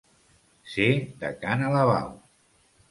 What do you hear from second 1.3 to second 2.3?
ca n'Alabau.